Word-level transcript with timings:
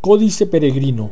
Códice 0.00 0.46
Peregrino. 0.46 1.10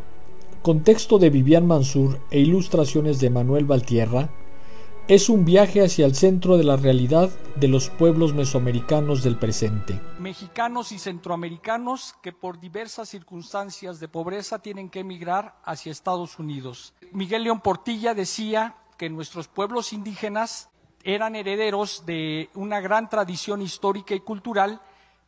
Contexto 0.63 1.19
de 1.19 1.29
Vivian 1.29 1.67
Mansur 1.67 2.21
e 2.31 2.39
ilustraciones 2.39 3.19
de 3.19 3.31
Manuel 3.31 3.65
Valtierra. 3.65 4.31
Es 5.09 5.29
un 5.29 5.45
viaje 5.45 5.85
hacia 5.85 6.07
el 6.07 6.15
centro 6.15 6.57
de 6.57 6.63
la 6.63 6.77
realidad 6.77 7.31
de 7.57 7.67
los 7.67 7.91
pueblos 7.91 8.33
mesoamericanos 8.33 9.25
del 9.25 9.39
presente. 9.41 10.01
Mexicanos 10.21 10.93
y 10.93 11.01
centroamericanos 11.01 12.15
que 12.23 12.33
por 12.33 12.61
diversas 12.61 13.09
circunstancias 13.09 13.99
de 13.99 14.07
pobreza 14.07 14.61
tienen 14.61 14.89
que 14.89 15.01
emigrar 15.01 15.57
hacia 15.65 15.91
Estados 15.91 16.39
Unidos. 16.39 16.95
Miguel 17.11 17.43
León 17.43 17.63
Portilla 17.63 18.15
decía 18.15 18.77
que 18.97 19.11
nuestros 19.11 19.49
pueblos 19.49 19.93
indígenas 19.93 20.69
eran 21.03 21.35
herederos 21.35 22.05
de 22.07 22.51
una 22.55 22.81
gran 22.81 23.11
tradición 23.11 23.63
histórica 23.63 24.15
y 24.15 24.21
cultural, 24.21 24.81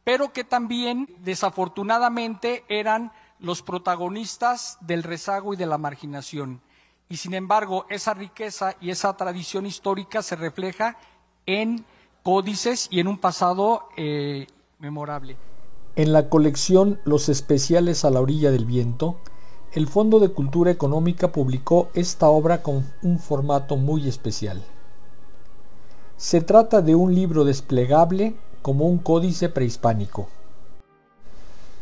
pero 0.05 0.33
que 0.33 0.45
también 0.45 1.09
desafortunadamente 1.25 2.65
eran 2.69 3.11
los 3.41 3.63
protagonistas 3.63 4.79
del 4.81 5.03
rezago 5.03 5.55
y 5.55 5.57
de 5.57 5.67
la 5.67 5.79
marginación. 5.79 6.61
Y 7.09 7.17
sin 7.17 7.35
embargo, 7.35 7.87
esa 7.89 8.15
riqueza 8.15 8.77
y 8.81 8.91
esa 8.91 9.17
tradición 9.17 9.67
histórica 9.67 10.23
se 10.23 10.37
refleja 10.37 10.99
en 11.47 11.85
códices 12.23 12.89
y 12.91 13.01
en 13.01 13.09
un 13.09 13.19
pasado 13.19 13.89
eh, 13.97 14.47
memorable. 14.79 15.37
En 15.97 16.13
la 16.13 16.29
colección 16.29 17.01
Los 17.05 17.29
Especiales 17.29 18.05
a 18.05 18.11
la 18.11 18.21
Orilla 18.21 18.51
del 18.51 18.67
Viento, 18.67 19.17
el 19.73 19.89
Fondo 19.89 20.21
de 20.21 20.31
Cultura 20.31 20.71
Económica 20.71 21.33
publicó 21.33 21.91
esta 21.95 22.29
obra 22.29 22.63
con 22.63 22.87
un 23.03 23.19
formato 23.19 23.77
muy 23.77 24.09
especial. 24.09 24.63
Se 26.17 26.41
trata 26.41 26.83
de 26.83 26.95
un 26.95 27.15
libro 27.15 27.45
desplegable 27.45 28.35
como 28.63 28.87
un 28.87 28.99
códice 28.99 29.49
prehispánico. 29.49 30.29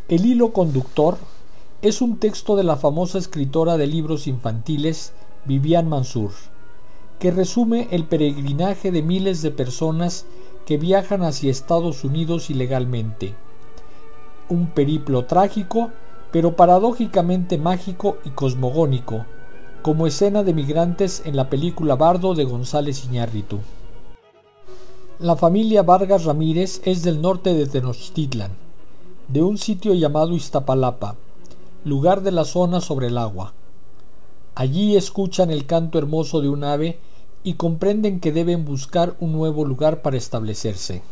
El 0.08 0.24
hilo 0.26 0.52
conductor 0.52 1.18
es 1.82 2.00
un 2.00 2.16
texto 2.16 2.56
de 2.56 2.64
la 2.64 2.76
famosa 2.76 3.18
escritora 3.18 3.76
de 3.76 3.86
libros 3.86 4.26
infantiles 4.26 5.12
Vivian 5.44 5.88
Mansur, 5.88 6.30
que 7.18 7.30
resume 7.30 7.88
el 7.90 8.04
peregrinaje 8.04 8.90
de 8.90 9.02
miles 9.02 9.42
de 9.42 9.50
personas 9.50 10.24
que 10.64 10.78
viajan 10.78 11.22
hacia 11.22 11.50
Estados 11.50 12.02
Unidos 12.02 12.50
ilegalmente. 12.50 13.34
Un 14.48 14.68
periplo 14.68 15.26
trágico, 15.26 15.90
pero 16.32 16.56
paradójicamente 16.56 17.58
mágico 17.58 18.16
y 18.24 18.30
cosmogónico, 18.30 19.26
como 19.82 20.06
escena 20.06 20.42
de 20.42 20.54
migrantes 20.54 21.22
en 21.24 21.36
la 21.36 21.50
película 21.50 21.94
Bardo 21.94 22.34
de 22.34 22.44
González 22.44 23.04
Iñárritu. 23.04 23.58
La 25.18 25.36
familia 25.36 25.82
Vargas 25.82 26.24
Ramírez 26.24 26.80
es 26.84 27.02
del 27.02 27.20
norte 27.20 27.54
de 27.54 27.66
Tenochtitlan, 27.66 28.50
de 29.28 29.42
un 29.42 29.58
sitio 29.58 29.94
llamado 29.94 30.34
Iztapalapa, 30.34 31.16
lugar 31.86 32.22
de 32.22 32.32
la 32.32 32.44
zona 32.44 32.80
sobre 32.80 33.06
el 33.06 33.16
agua. 33.16 33.54
Allí 34.56 34.96
escuchan 34.96 35.52
el 35.52 35.66
canto 35.66 35.98
hermoso 35.98 36.40
de 36.40 36.48
un 36.48 36.64
ave 36.64 36.98
y 37.44 37.54
comprenden 37.54 38.18
que 38.18 38.32
deben 38.32 38.64
buscar 38.64 39.14
un 39.20 39.30
nuevo 39.30 39.64
lugar 39.64 40.02
para 40.02 40.16
establecerse. 40.16 41.02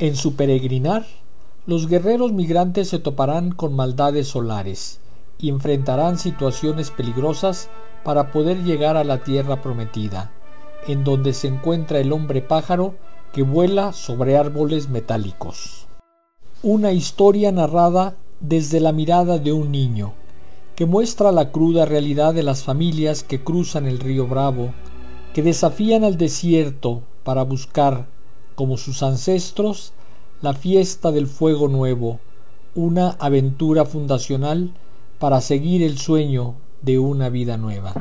En 0.00 0.16
su 0.16 0.34
peregrinar, 0.34 1.06
los 1.66 1.86
guerreros 1.86 2.32
migrantes 2.32 2.88
se 2.88 2.98
toparán 2.98 3.52
con 3.52 3.76
maldades 3.76 4.26
solares 4.26 4.98
y 5.38 5.48
enfrentarán 5.48 6.18
situaciones 6.18 6.90
peligrosas 6.90 7.68
para 8.02 8.32
poder 8.32 8.64
llegar 8.64 8.96
a 8.96 9.04
la 9.04 9.22
tierra 9.22 9.62
prometida, 9.62 10.32
en 10.88 11.04
donde 11.04 11.32
se 11.32 11.46
encuentra 11.46 12.00
el 12.00 12.12
hombre 12.12 12.42
pájaro 12.42 12.96
que 13.32 13.44
vuela 13.44 13.92
sobre 13.92 14.36
árboles 14.36 14.88
metálicos. 14.88 15.86
Una 16.64 16.90
historia 16.90 17.52
narrada 17.52 18.16
desde 18.46 18.80
la 18.80 18.92
mirada 18.92 19.38
de 19.38 19.52
un 19.52 19.72
niño, 19.72 20.12
que 20.76 20.86
muestra 20.86 21.32
la 21.32 21.50
cruda 21.50 21.84
realidad 21.84 22.34
de 22.34 22.42
las 22.42 22.62
familias 22.62 23.22
que 23.22 23.42
cruzan 23.42 23.86
el 23.86 24.00
río 24.00 24.26
Bravo, 24.26 24.72
que 25.32 25.42
desafían 25.42 26.04
al 26.04 26.18
desierto 26.18 27.02
para 27.22 27.42
buscar, 27.42 28.06
como 28.54 28.76
sus 28.76 29.02
ancestros, 29.02 29.92
la 30.42 30.52
fiesta 30.52 31.10
del 31.10 31.26
fuego 31.26 31.68
nuevo, 31.68 32.20
una 32.74 33.10
aventura 33.18 33.84
fundacional 33.84 34.72
para 35.18 35.40
seguir 35.40 35.82
el 35.82 35.98
sueño 35.98 36.54
de 36.82 36.98
una 36.98 37.30
vida 37.30 37.56
nueva. 37.56 37.94